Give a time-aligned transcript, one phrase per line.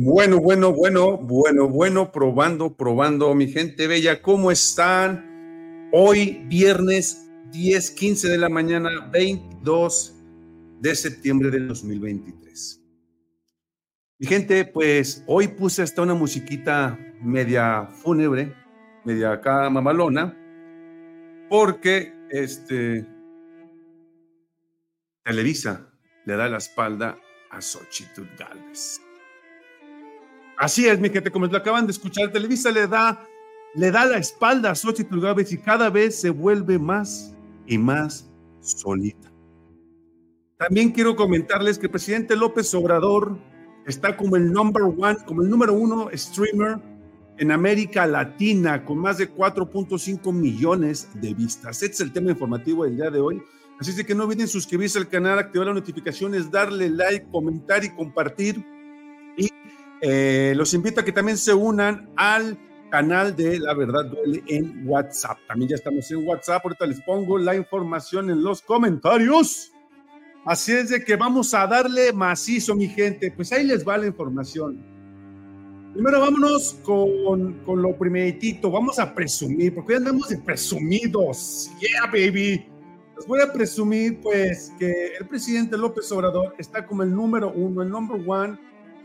[0.00, 5.90] Bueno, bueno, bueno, bueno, bueno, probando, probando, mi gente bella, ¿cómo están?
[5.92, 10.14] Hoy, viernes 10, 15 de la mañana, 22
[10.80, 12.82] de septiembre del 2023.
[14.20, 18.54] Mi gente, pues hoy puse hasta una musiquita media fúnebre,
[19.04, 20.34] media acá mamalona,
[21.50, 23.06] porque este
[25.24, 25.90] Televisa
[26.24, 27.18] le da la espalda
[27.50, 29.00] a Xochitl Galvez.
[30.56, 33.24] Así es, mi gente, como lo acaban de escuchar, Televisa le da,
[33.74, 37.34] le da la espalda a Xochitl Gávez y cada vez se vuelve más
[37.66, 38.28] y más
[38.60, 39.30] solita.
[40.58, 43.38] También quiero comentarles que el presidente López Obrador
[43.86, 46.78] está como el number one, como el número uno streamer
[47.38, 51.82] en América Latina con más de 4.5 millones de vistas.
[51.82, 53.42] Este es el tema informativo del día de hoy.
[53.80, 57.90] Así es que no olviden suscribirse al canal, activar las notificaciones, darle like, comentar y
[57.90, 58.64] compartir.
[59.36, 59.48] Y
[60.00, 62.58] eh, los invito a que también se unan al
[62.90, 65.38] canal de La Verdad Duele en WhatsApp.
[65.46, 66.64] También ya estamos en WhatsApp.
[66.64, 69.72] Ahorita les pongo la información en los comentarios.
[70.44, 73.30] Así es de que vamos a darle macizo, mi gente.
[73.30, 74.82] Pues ahí les va la información.
[75.92, 78.70] Primero vámonos con, con lo primeritito.
[78.70, 81.70] Vamos a presumir, porque hoy andamos de presumidos.
[81.80, 82.77] Yeah, baby.
[83.18, 87.82] Les voy a presumir, pues, que el presidente López Obrador está como el número uno,
[87.82, 88.56] el number one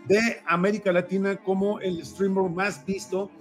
[0.08, 3.32] de América Latina como el streamer más visto,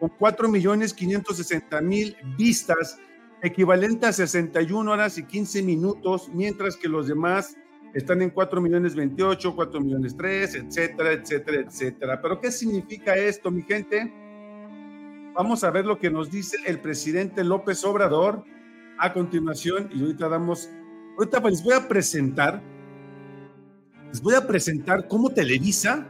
[0.00, 2.98] con 4.560.000 vistas,
[3.42, 7.54] equivalente a 61 horas y 15 minutos, mientras que los demás
[7.92, 12.22] están en 4 millones 28, 4 millones 3, etcétera, etcétera, etcétera.
[12.22, 14.10] Pero ¿qué significa esto, mi gente?
[15.34, 18.44] Vamos a ver lo que nos dice el presidente López Obrador
[19.02, 20.70] a continuación y ahorita damos,
[21.18, 22.62] ahorita pues les voy a presentar
[24.12, 26.06] les voy a presentar cómo Televisa,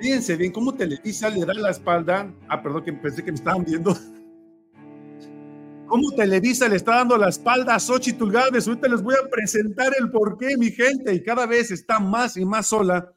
[0.00, 3.64] fíjense bien, cómo Televisa le da la espalda, ah, perdón, que pensé que me estaban
[3.64, 3.96] viendo,
[5.86, 9.92] cómo Televisa le está dando la espalda a Xochitl Gálvez, ahorita les voy a presentar
[10.00, 13.12] el porqué, mi gente, y cada vez está más y más sola,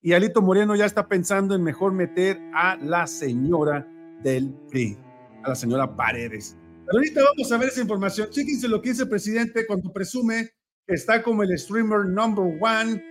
[0.00, 3.84] y Alito Moreno ya está pensando en mejor meter a la señora
[4.22, 4.96] del PRI,
[5.42, 6.56] a la señora Paredes.
[6.86, 8.30] Pero ahorita vamos a ver esa información.
[8.30, 10.50] Chéquense lo que dice el presidente cuando presume
[10.86, 13.02] que está como el streamer number one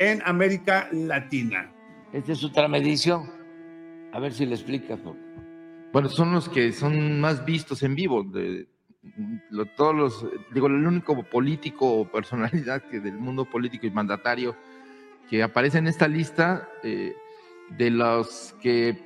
[0.00, 1.72] en América Latina.
[2.12, 3.30] Esta es otra medición.
[4.12, 4.98] A ver si le explica.
[5.92, 8.24] Bueno, son los que son más vistos en vivo.
[8.24, 8.66] De,
[9.76, 14.56] todos los, digo, el único político o personalidad que del mundo político y mandatario
[15.30, 17.14] que aparece en esta lista eh,
[17.78, 18.98] de los que,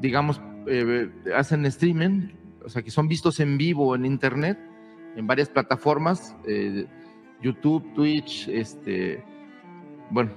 [0.00, 2.30] digamos, eh, hacen streaming,
[2.68, 4.58] o sea, que son vistos en vivo en internet,
[5.16, 6.84] en varias plataformas, eh,
[7.40, 9.24] YouTube, Twitch, este,
[10.10, 10.32] bueno,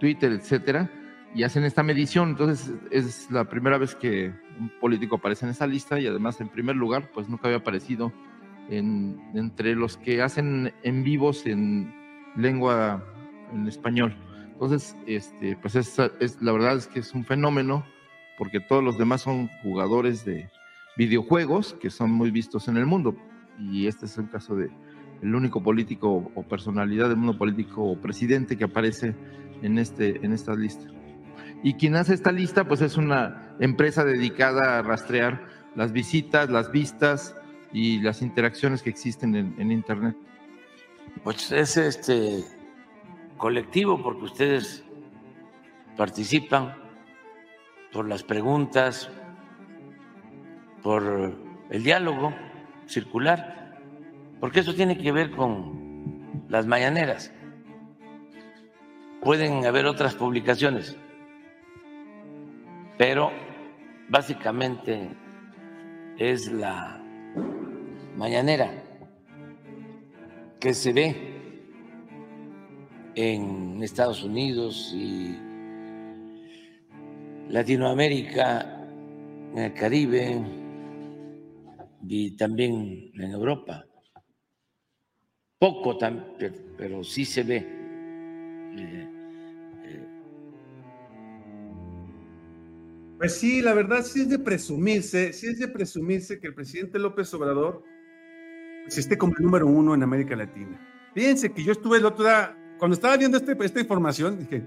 [0.00, 0.90] Twitter, etcétera,
[1.36, 2.30] y hacen esta medición.
[2.30, 6.48] Entonces, es la primera vez que un político aparece en esa lista y además, en
[6.48, 8.12] primer lugar, pues nunca había aparecido
[8.68, 11.94] en, entre los que hacen en vivos en
[12.34, 13.04] lengua
[13.52, 14.16] en español.
[14.52, 17.84] Entonces, este, pues es, es, la verdad es que es un fenómeno
[18.36, 20.50] porque todos los demás son jugadores de
[20.98, 23.16] videojuegos que son muy vistos en el mundo
[23.58, 24.68] y este es el caso de
[25.22, 29.14] el único político o personalidad del mundo político o presidente que aparece
[29.62, 30.86] en, este, en esta lista.
[31.62, 36.70] Y quien hace esta lista, pues es una empresa dedicada a rastrear las visitas, las
[36.70, 37.34] vistas
[37.72, 40.16] y las interacciones que existen en, Internet.
[41.24, 42.44] Pues es este
[43.36, 44.84] colectivo porque ustedes
[45.96, 46.74] participan
[47.92, 49.10] por las preguntas,
[50.82, 51.34] por
[51.70, 52.34] el diálogo
[52.86, 53.58] circular
[54.40, 57.32] porque eso tiene que ver con las mañaneras.
[59.20, 60.96] Pueden haber otras publicaciones,
[62.96, 63.32] pero
[64.08, 65.08] básicamente
[66.18, 67.02] es la
[68.16, 68.70] mañanera
[70.60, 71.16] que se ve
[73.16, 75.36] en Estados Unidos y
[77.48, 78.86] Latinoamérica,
[79.52, 80.67] en el Caribe
[82.06, 83.84] y también en Europa
[85.58, 85.98] poco,
[86.76, 87.56] pero sí se ve.
[88.76, 89.08] Eh,
[89.84, 90.08] eh.
[93.18, 96.98] Pues sí, la verdad sí es de presumirse, sí es de presumirse que el presidente
[96.98, 97.82] López Obrador
[98.84, 100.80] pues, esté como el número uno en América Latina.
[101.14, 104.64] Fíjense que yo estuve el otro día, cuando estaba viendo este, esta información, dije,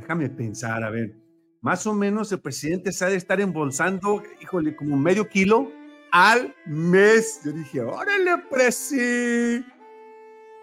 [0.00, 1.14] déjame pensar, a ver,
[1.60, 5.70] más o menos el presidente sabe estar embolsando, híjole, como medio kilo
[6.12, 7.40] al mes.
[7.44, 9.64] Yo dije, órale, presi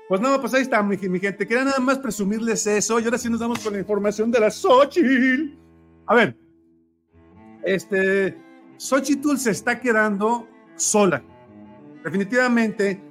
[0.08, 1.48] Pues nada, pues ahí está, mi, gente.
[1.48, 3.00] Quería nada más presumirles eso.
[3.00, 5.58] Y ahora sí nos damos con la información de la Xochitl.
[6.08, 6.38] A ver,
[7.64, 8.38] este,
[8.78, 11.24] Xochitl se está quedando sola.
[12.04, 13.02] Definitivamente,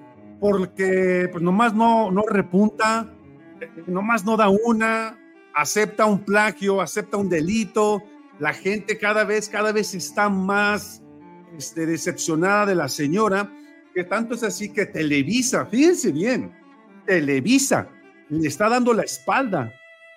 [0.41, 3.11] porque pues nomás no, no repunta,
[3.87, 5.19] nomás no da una,
[5.55, 8.03] acepta un plagio, acepta un delito.
[8.39, 11.03] La gente cada vez, cada vez está más
[11.57, 13.51] este, decepcionada de la señora,
[13.95, 16.53] que tanto es así que Televisa, fíjense bien,
[17.07, 17.89] Televisa
[18.29, 19.73] le está dando la espalda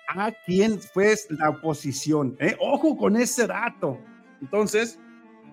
[0.08, 2.36] a quien fue la oposición.
[2.40, 2.56] ¿eh?
[2.60, 3.98] Ojo con ese dato.
[4.40, 4.98] Entonces,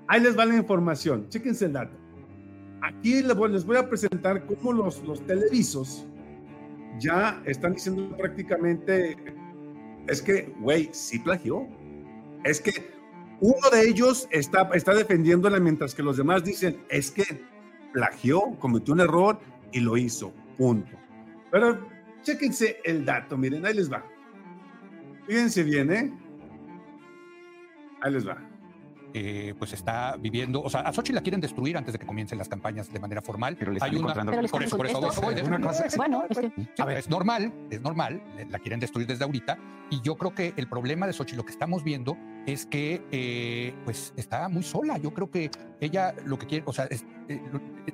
[0.07, 1.27] ahí les va la información.
[1.29, 1.97] Chéquense el dato.
[2.81, 6.05] Aquí les voy, a presentar cómo los, los televisos
[6.99, 9.15] ya están diciendo prácticamente,
[10.07, 11.67] es que, güey, sí plagió.
[12.43, 12.71] Es que
[13.43, 17.43] uno de ellos está, está defendiéndola mientras que los demás dicen, es que
[17.91, 19.37] plagió, cometió un error
[19.73, 20.31] y lo hizo.
[20.57, 20.97] Punto.
[21.51, 21.85] Pero
[22.21, 24.01] chéquense el dato, miren, ahí les va.
[25.27, 26.13] Fíjense bien, ¿eh?
[28.01, 28.37] Ahí les va.
[29.13, 32.37] Eh, pues está viviendo, o sea, a Sochi la quieren destruir antes de que comiencen
[32.37, 33.57] las campañas de manera formal.
[33.59, 34.13] Pero le están Hay una,
[34.47, 35.01] por eso, por eso,
[35.97, 36.97] Bueno, es, que...
[36.97, 39.57] es normal, es normal, la quieren destruir desde ahorita.
[39.89, 43.73] Y yo creo que el problema de Sochi, lo que estamos viendo es que eh,
[43.85, 44.97] pues está muy sola.
[44.97, 45.49] Yo creo que
[45.79, 47.41] ella lo que quiere, o sea, eh,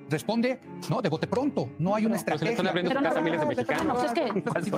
[0.09, 0.59] responde,
[0.89, 1.01] ¿no?
[1.01, 1.71] De bote pronto.
[1.79, 2.51] No hay una estrategia.
[2.51, 4.03] están abriendo su casa miles de mexicanos.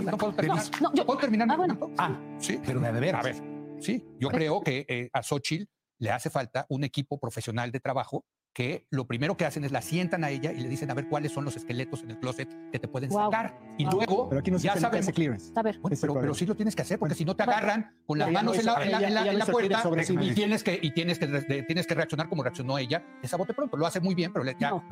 [0.04, 0.64] No, puedo terminar.
[1.06, 1.48] ¿Puedo terminar?
[1.52, 1.92] Ah, bueno.
[1.98, 3.16] Ah, sí, pero de ver.
[3.16, 3.36] A ver,
[3.80, 5.66] sí, yo creo que a Xochitl
[6.00, 9.82] le hace falta un equipo profesional de trabajo que lo primero que hacen es la
[9.82, 12.50] sientan a ella y le dicen a ver cuáles son los esqueletos en el closet
[12.72, 13.58] que te pueden sacar.
[13.78, 15.12] Y luego pero aquí no ya sabemos.
[15.14, 15.52] Clearance.
[15.56, 15.80] A ver.
[16.02, 18.58] pero, pero, sí lo tienes que hacer porque si no te agarran con las manos
[18.58, 19.84] en la, en la, en la, puerta
[20.22, 23.04] y, tienes que, y tienes que, tienes que reaccionar como reaccionó ella.
[23.22, 23.78] Esa bote pronto.
[23.78, 24.70] Lo hace muy bien, pero ya.
[24.70, 24.84] No,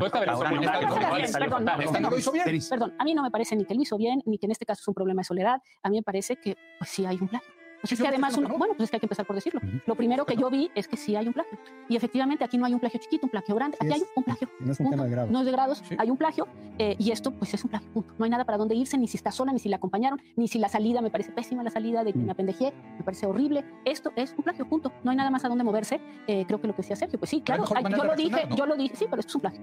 [2.00, 2.45] no lo hizo bien.
[2.69, 4.65] Perdón, a mí no me parece ni que lo hizo bien, ni que en este
[4.65, 5.62] caso es un problema de soledad.
[5.83, 7.41] A mí me parece que pues, sí hay un plan.
[7.81, 9.61] Pues es que además, uno, bueno, pues es que hay que empezar por decirlo.
[9.85, 11.57] Lo primero que yo vi es que sí hay un plagio.
[11.87, 14.49] Y efectivamente aquí no hay un plagio chiquito, un plagio grande, aquí hay un plagio.
[14.59, 15.31] No es un tema de grados.
[15.31, 16.47] No es de grados, hay un plagio
[16.77, 18.13] eh, y esto pues es un plagio, punto.
[18.17, 20.47] No hay nada para dónde irse, ni si está sola, ni si la acompañaron, ni
[20.47, 23.63] si la salida, me parece pésima la salida de que me apendejé, me parece horrible.
[23.85, 24.91] Esto es un plagio, punto.
[25.03, 25.99] No hay nada más a dónde moverse.
[26.27, 28.75] Eh, creo que lo que decía Sergio, pues sí, claro, yo lo dije, yo lo
[28.75, 29.61] dije, sí, pero esto es un plagio.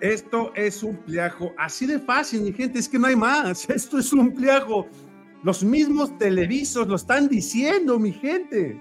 [0.00, 3.68] Esto es un plagio así de fácil, mi gente, es que no hay más.
[3.70, 4.86] Esto es un plagio.
[5.44, 8.80] Los mismos televisos lo están diciendo, mi gente.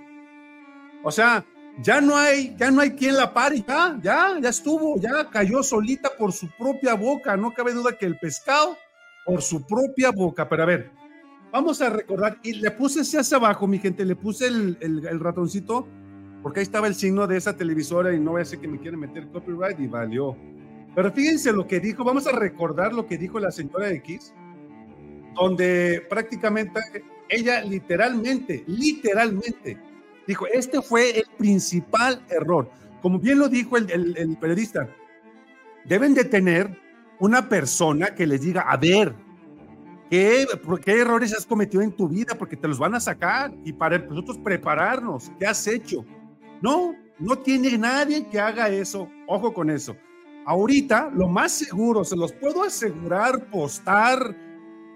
[1.03, 1.45] O sea,
[1.81, 6.09] ya no hay, ya no hay quien la pare, ya, ya, estuvo, ya cayó solita
[6.17, 7.35] por su propia boca.
[7.35, 8.77] No cabe duda que el pescado
[9.25, 10.47] por su propia boca.
[10.47, 10.91] Pero a ver,
[11.51, 15.85] vamos a recordar, y le puse ese hacia abajo, mi gente, le puse el, ratoncito,
[16.41, 19.01] porque ahí estaba el signo de esa televisora y no voy a que me quieren
[19.01, 20.37] meter copyright y valió.
[20.95, 24.33] Pero fíjense lo que dijo, vamos a recordar lo que dijo la señora X
[25.33, 26.79] donde prácticamente
[27.29, 29.77] ella literalmente, literalmente,
[30.27, 32.69] dijo, este fue el principal error.
[33.01, 34.87] Como bien lo dijo el, periodista,
[35.85, 36.79] deben de tener
[37.19, 39.13] una persona que les diga, a ver,
[40.09, 40.45] ¿qué,
[40.83, 42.35] ¿qué errores has cometido en tu vida?
[42.37, 46.05] Porque te los van a sacar y para nosotros prepararnos, ¿qué has hecho?
[46.61, 49.09] No, no tiene nadie que haga eso.
[49.27, 49.95] Ojo con eso.
[50.45, 54.35] Ahorita, lo más seguro, se los puedo asegurar, postar,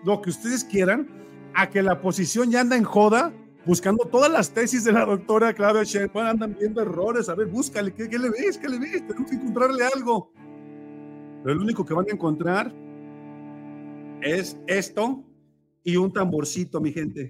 [0.08, 1.06] lo que ustedes quieran,
[1.54, 3.34] a que la oposición ya anda en joda
[3.66, 7.94] buscando todas las tesis de la doctora Claudia Sheinbaum, andan viendo errores, a ver, búscale,
[7.94, 8.58] ¿qué, le ves?
[8.58, 9.06] ¿Qué le ves?
[9.06, 10.32] Tenemos que encontrarle algo.
[11.44, 12.74] Pero lo único que van a encontrar
[14.22, 15.26] es esto
[15.84, 17.30] y un tamborcito, mi gente.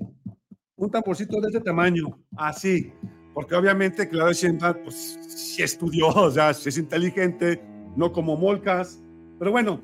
[0.75, 2.93] Un tamborcito de ese tamaño, así.
[3.33, 7.59] Porque obviamente Claudia Sheinbaum, pues, sí estudió, o sea, es inteligente,
[7.95, 9.01] no como Molcas.
[9.39, 9.81] Pero bueno,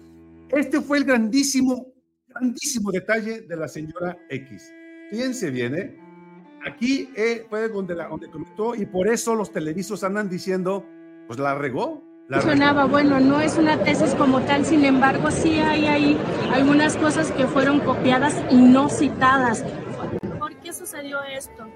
[0.50, 1.93] este fue el grandísimo
[2.34, 4.74] grandísimo detalle de la señora X.
[5.10, 6.00] Fíjense bien, ¿eh?
[6.66, 10.86] Aquí eh, fue donde, la, donde comentó y por eso los televisos andan diciendo,
[11.28, 12.02] pues la regó.
[12.30, 16.18] La Sonaba, bueno, no es una tesis como tal, sin embargo, sí hay ahí
[16.54, 19.66] algunas cosas que fueron copiadas y no citadas.
[20.40, 21.68] ¿Por qué sucedió esto?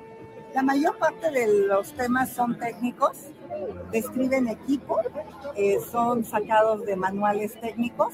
[0.56, 3.26] La mayor parte de los temas son técnicos,
[3.92, 5.02] describen equipo,
[5.56, 8.14] eh, son sacados de manuales técnicos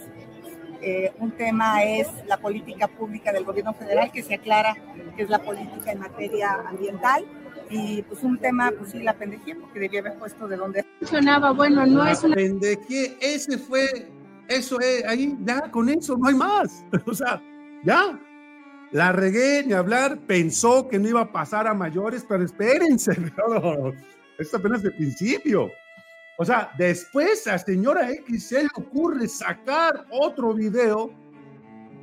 [0.83, 4.75] eh, un tema es la política pública del gobierno federal, que se aclara
[5.15, 7.25] que es la política en materia ambiental.
[7.69, 11.51] Y pues un tema, pues sí, la pendejé, porque debía haber puesto de dónde funcionaba.
[11.51, 12.35] Bueno, no es una.
[12.35, 14.11] Pendejé, ese fue,
[14.47, 16.85] eso es, ahí, ya con eso, no hay más.
[17.05, 17.41] o sea,
[17.83, 18.19] ya.
[18.91, 23.91] La regué, ni hablar, pensó que no iba a pasar a mayores, pero espérense, no,
[24.37, 25.71] esto apenas de principio.
[26.37, 31.11] O sea, después a señora X se le ocurre sacar otro video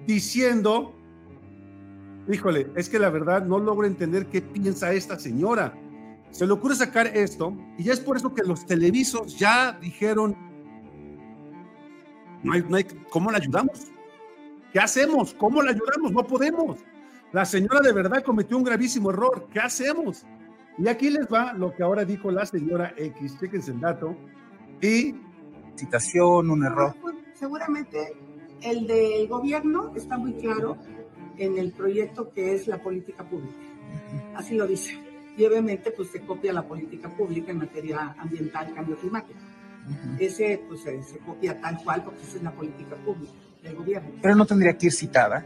[0.07, 0.95] diciendo,
[2.31, 5.75] híjole, es que la verdad no logro entender qué piensa esta señora.
[6.31, 10.37] Se le ocurre sacar esto y es por eso que los televisos ya dijeron,
[12.45, 13.89] no hay, no hay, ¿cómo la ayudamos?
[14.73, 15.35] ¿Qué hacemos?
[15.35, 16.13] ¿Cómo la ayudamos?
[16.13, 16.79] No podemos.
[17.33, 19.49] La señora de verdad cometió un gravísimo error.
[19.53, 20.25] ¿Qué hacemos?
[20.79, 23.39] Y aquí les va lo que ahora dijo la señora X.
[23.39, 24.17] Chequense el dato.
[24.81, 25.15] Y.
[25.77, 26.95] Citación, un error.
[27.01, 28.15] Pues, seguramente
[28.63, 30.77] el del gobierno está muy claro
[31.39, 33.55] en el proyecto que es la política pública.
[34.35, 34.99] Así lo dice.
[35.37, 39.39] Y obviamente pues se copia la política pública en materia ambiental, cambio climático.
[40.19, 44.11] Ese pues se, se copia tal cual porque esa es la política pública del gobierno.
[44.21, 45.45] Pero no tendría que ir citada.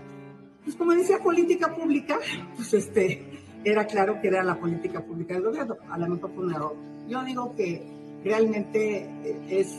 [0.65, 2.19] Pues como decía política pública,
[2.57, 3.34] pues este,
[3.65, 5.77] era claro que era la política pública del gobierno.
[5.91, 6.77] A lo mejor fue un error.
[7.09, 7.83] Yo digo que
[8.23, 9.75] realmente eh, es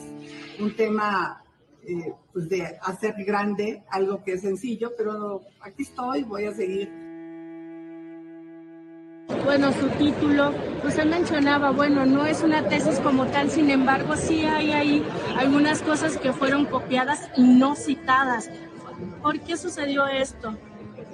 [0.60, 1.44] un tema
[1.88, 6.90] eh, pues de hacer grande algo que es sencillo, pero aquí estoy, voy a seguir.
[9.44, 10.52] Bueno, su título,
[10.84, 15.06] usted mencionaba, bueno, no es una tesis como tal, sin embargo, sí hay ahí
[15.38, 18.50] algunas cosas que fueron copiadas y no citadas.
[19.22, 20.56] ¿Por qué sucedió esto?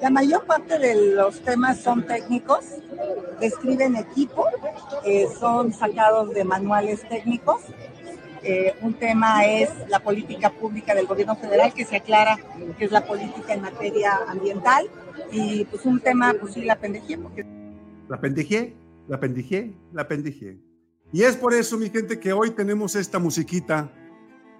[0.01, 2.65] La mayor parte de los temas son técnicos,
[3.39, 4.47] describen equipo,
[5.05, 7.61] eh, son sacados de manuales técnicos.
[8.41, 12.39] Eh, un tema es la política pública del gobierno federal, que se aclara
[12.79, 14.87] que es la política en materia ambiental.
[15.31, 17.19] Y pues un tema, pues sí, la pendejé.
[17.19, 17.45] Porque...
[18.09, 18.73] La pendejé,
[19.07, 20.57] la pendejé, la pendejé.
[21.13, 23.91] Y es por eso, mi gente, que hoy tenemos esta musiquita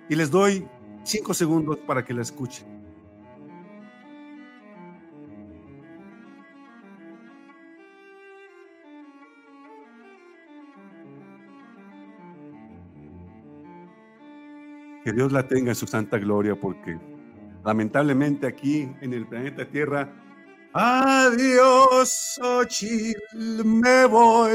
[0.07, 0.67] y les doy
[1.03, 2.80] cinco segundos para que la escuchen.
[15.11, 16.97] Que Dios la tenga en su santa gloria, porque
[17.65, 20.09] lamentablemente aquí en el planeta Tierra,
[20.71, 24.53] adiós, Xochitl, me voy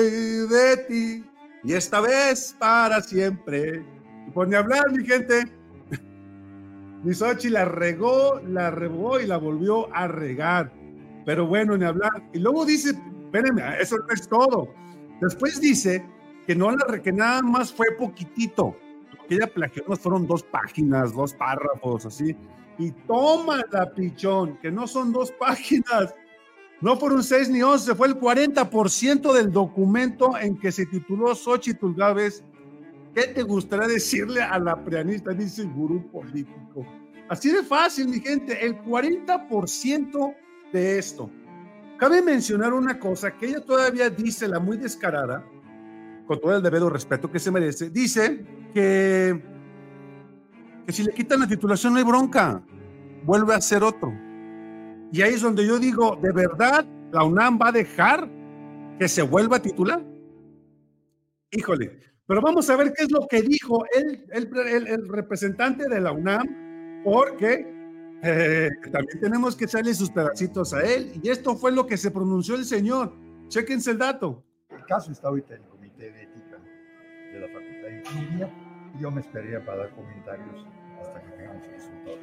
[0.48, 1.25] de ti,
[1.62, 3.84] y esta vez para siempre.
[4.26, 5.44] Y por ni hablar, mi gente,
[7.04, 10.72] mi Xochitl la regó, la regó y la volvió a regar.
[11.26, 12.30] Pero bueno, ni hablar.
[12.32, 14.72] Y luego dice, espérenme, eso es todo.
[15.20, 16.02] Después dice
[16.46, 18.75] que no la que nada más fue poquitito
[19.26, 22.37] que ella plagió fueron dos páginas, dos párrafos, así.
[22.78, 26.14] Y toma la pichón, que no son dos páginas,
[26.80, 31.95] no fueron seis ni once, fue el 40% del documento en que se tituló Xochitl
[31.95, 32.45] Gávez.
[33.14, 35.33] ¿Qué te gustaría decirle a la preanista?
[35.33, 36.87] Dice gurú político.
[37.28, 40.35] Así de fácil, mi gente, el 40%
[40.73, 41.30] de esto.
[41.99, 45.42] Cabe mencionar una cosa que ella todavía dice, la muy descarada,
[46.26, 49.42] con todo el debido respeto que se merece, dice que,
[50.87, 52.62] que si le quitan la titulación no hay bronca,
[53.25, 54.12] vuelve a ser otro.
[55.12, 58.28] Y ahí es donde yo digo, ¿de verdad la UNAM va a dejar
[58.99, 60.04] que se vuelva a titular?
[61.52, 66.00] Híjole, pero vamos a ver qué es lo que dijo el, el, el, representante de
[66.00, 67.73] la UNAM, porque
[68.23, 71.12] eh, también tenemos que echarle sus pedacitos a él.
[71.23, 73.12] Y esto fue lo que se pronunció el señor.
[73.49, 74.42] Chequense el dato.
[74.71, 75.75] El caso está de Ética
[77.37, 78.50] de la Facultad de Ingeniería.
[79.00, 80.66] Yo me esperaría para dar comentarios
[81.00, 82.19] hasta que tengamos el resultado.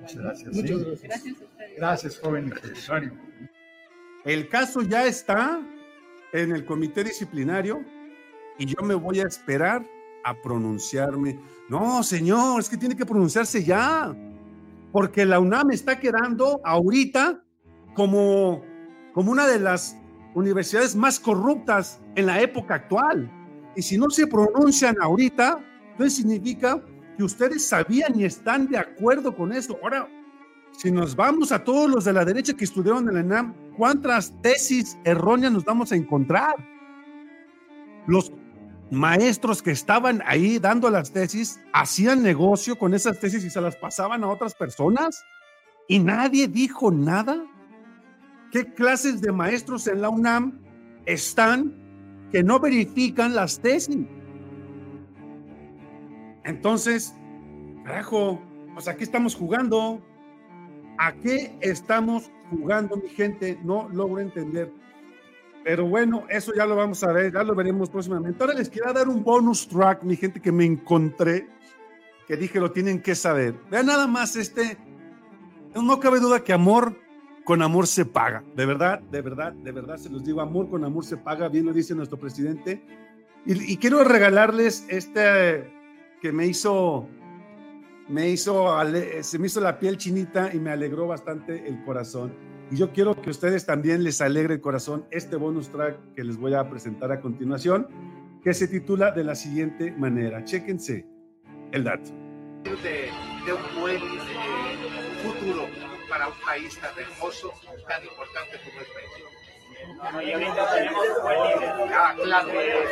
[0.00, 0.54] Muchas gracias.
[0.54, 1.36] Muchas gracias.
[1.76, 2.52] Gracias, joven
[4.24, 5.60] El caso ya está
[6.32, 7.84] en el comité disciplinario
[8.58, 9.86] y yo me voy a esperar
[10.24, 11.38] a pronunciarme.
[11.68, 14.14] No, señor, es que tiene que pronunciarse ya,
[14.92, 17.42] porque la UNAM está quedando ahorita
[17.94, 18.62] como,
[19.12, 19.96] como una de las
[20.34, 23.30] universidades más corruptas en la época actual.
[23.76, 25.58] Y si no se pronuncian ahorita,
[25.92, 26.82] entonces significa
[27.16, 29.78] que ustedes sabían y están de acuerdo con eso.
[29.82, 30.08] Ahora,
[30.76, 34.32] si nos vamos a todos los de la derecha que estudiaron en la ENAM, ¿cuántas
[34.42, 36.54] tesis erróneas nos vamos a encontrar?
[38.06, 38.32] Los
[38.90, 43.76] maestros que estaban ahí dando las tesis hacían negocio con esas tesis y se las
[43.76, 45.24] pasaban a otras personas
[45.88, 47.42] y nadie dijo nada.
[48.52, 50.60] ¿Qué clases de maestros en la UNAM
[51.06, 51.74] están
[52.30, 53.96] que no verifican las tesis?
[56.44, 57.14] Entonces,
[57.82, 58.42] carajo,
[58.74, 60.02] pues aquí estamos jugando.
[60.98, 63.58] ¿A qué estamos jugando, mi gente?
[63.64, 64.70] No logro entender.
[65.64, 68.44] Pero bueno, eso ya lo vamos a ver, ya lo veremos próximamente.
[68.44, 71.48] Ahora les quiero dar un bonus track, mi gente, que me encontré,
[72.28, 73.54] que dije lo tienen que saber.
[73.70, 74.76] Vean nada más este.
[75.74, 76.94] No cabe duda que amor
[77.44, 78.44] con amor se paga.
[78.54, 81.66] De verdad, de verdad, de verdad se los digo, amor con amor se paga, bien
[81.66, 82.82] lo dice nuestro presidente.
[83.44, 85.68] Y, quiero regalarles este
[86.20, 87.08] que me hizo
[88.08, 88.68] me hizo,
[89.22, 92.32] se me hizo la piel chinita y me alegró bastante el corazón.
[92.70, 96.22] Y yo quiero que a ustedes también les alegre el corazón este bonus track que
[96.22, 97.88] les voy a presentar a continuación,
[98.44, 100.44] que se titula de la siguiente manera.
[100.44, 101.06] Chéquense
[101.72, 102.10] el dato.
[102.64, 103.10] De,
[103.44, 104.00] de un buen
[105.22, 107.54] futuro para un país tan hermoso,
[107.88, 109.30] tan importante como es México.
[111.94, 112.48] Ah, claro,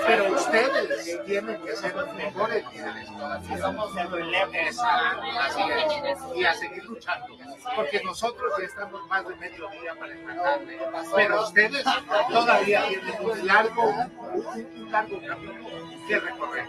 [0.07, 3.59] pero ustedes tienen que ser los mejores líderes todavía.
[3.59, 6.19] Somos Así es.
[6.35, 7.37] Y a seguir luchando.
[7.77, 10.79] Porque nosotros ya estamos más de medio día para enfrentarle.
[11.15, 11.85] Pero ustedes
[12.31, 15.69] todavía tienen un largo, un largo camino
[16.09, 16.69] que recorrer.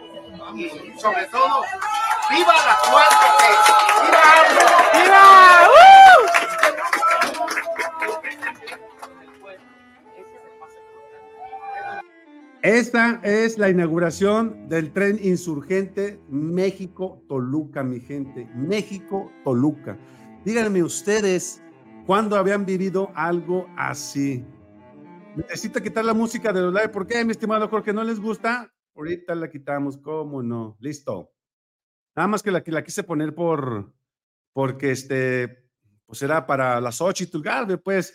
[0.55, 1.63] Y sobre todo,
[2.29, 3.25] ¡viva la suerte!
[4.03, 4.31] ¡Viva!
[4.93, 5.90] ¡Viva!
[12.63, 18.47] Esta es la inauguración del tren insurgente México-Toluca, mi gente.
[18.53, 19.97] México-Toluca.
[20.45, 21.61] Díganme ustedes,
[22.05, 24.45] ¿cuándo habían vivido algo así?
[25.35, 26.89] Necesito quitar la música de los live.
[26.89, 27.93] ¿Por qué, mi estimado Jorge?
[27.93, 28.71] ¿No les gusta?
[28.95, 30.77] Ahorita la quitamos, ¿cómo no?
[30.79, 31.31] Listo.
[32.15, 33.91] Nada más que la, la quise poner por,
[34.53, 35.60] porque este,
[36.11, 38.13] pues era para 8 y Tulgarve, pues.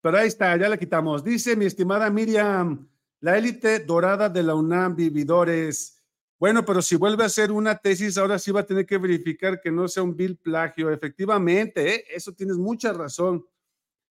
[0.00, 1.24] Pero ahí está, ya la quitamos.
[1.24, 6.00] Dice mi estimada Miriam, la élite dorada de la UNAM, vividores.
[6.38, 9.60] Bueno, pero si vuelve a hacer una tesis, ahora sí va a tener que verificar
[9.60, 10.92] que no sea un vil plagio.
[10.92, 12.04] Efectivamente, ¿eh?
[12.14, 13.44] eso tienes mucha razón.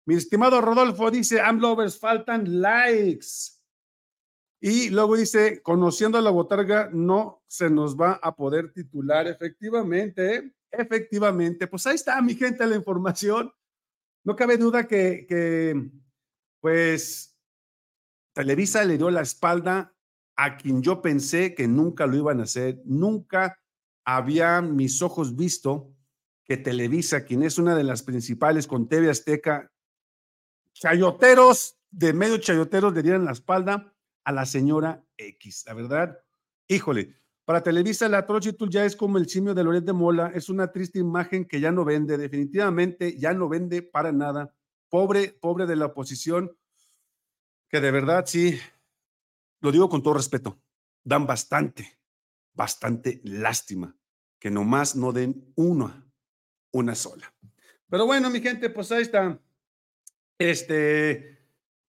[0.06, 3.56] Mi estimado Rodolfo dice, Amlovers, faltan likes.
[4.60, 9.28] Y luego dice, conociendo a la botarga, no se nos va a poder titular.
[9.28, 10.57] Efectivamente, ¿eh?
[10.72, 11.68] Efectivamente.
[11.68, 13.52] Pues ahí está, mi gente, la información.
[14.24, 15.90] No cabe duda que,
[16.60, 17.38] pues,
[18.34, 19.96] Televisa le dio la espalda
[20.36, 22.82] a quien yo pensé que nunca lo iban a hacer.
[22.86, 23.60] Nunca
[24.06, 25.94] había mis ojos visto
[26.46, 29.72] que Televisa, quien es una de las principales con TV Azteca,
[30.74, 33.94] chayoteros, de medio chayoteros, le dieran la espalda
[34.24, 35.64] a la señora X.
[35.66, 36.20] La verdad,
[36.68, 37.16] híjole,
[37.48, 40.70] para Televisa la Trochitul ya es como el simio de Loret de Mola, es una
[40.70, 44.54] triste imagen que ya no vende, definitivamente ya no vende para nada.
[44.90, 46.52] Pobre, pobre de la oposición,
[47.70, 48.60] que de verdad sí,
[49.62, 50.62] lo digo con todo respeto,
[51.06, 51.98] dan bastante,
[52.54, 53.96] bastante lástima
[54.40, 56.06] que nomás no den una,
[56.74, 57.34] una sola.
[57.90, 59.40] Pero bueno, mi gente, pues ahí está.
[60.38, 61.40] Este,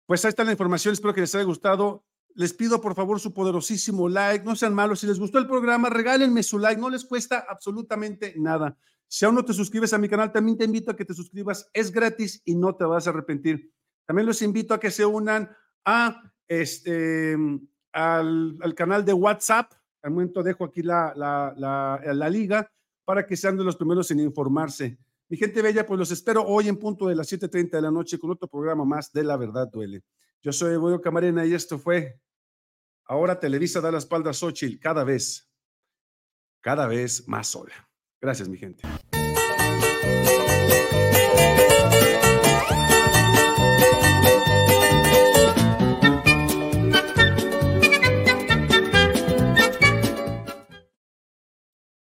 [0.06, 0.94] pues ahí está la información.
[0.94, 2.06] Espero que les haya gustado.
[2.34, 4.44] Les pido por favor su poderosísimo like.
[4.44, 5.00] No sean malos.
[5.00, 6.80] Si les gustó el programa, regálenme su like.
[6.80, 8.76] No les cuesta absolutamente nada.
[9.08, 11.68] Si aún no te suscribes a mi canal, también te invito a que te suscribas.
[11.74, 13.70] Es gratis y no te vas a arrepentir.
[14.06, 15.50] También los invito a que se unan
[15.84, 17.36] a este,
[17.92, 19.72] al, al canal de WhatsApp.
[20.02, 22.70] Al momento dejo aquí la, la, la, la, liga
[23.04, 24.98] para que sean de los primeros en informarse.
[25.28, 28.18] Mi gente bella, pues los espero hoy en punto de las 7.30 de la noche
[28.18, 30.02] con otro programa más de La Verdad Duele.
[30.42, 32.20] Yo soy Boyo Camarena y esto fue
[33.04, 35.48] Ahora Televisa da la espalda a Xochitl cada vez,
[36.60, 37.74] cada vez más sola.
[38.20, 38.82] Gracias, mi gente.